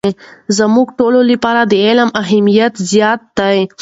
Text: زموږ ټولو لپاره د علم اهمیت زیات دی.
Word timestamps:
زموږ 0.57 0.87
ټولو 0.99 1.19
لپاره 1.31 1.61
د 1.71 1.73
علم 1.85 2.09
اهمیت 2.23 2.73
زیات 2.91 3.21
دی. 3.37 3.59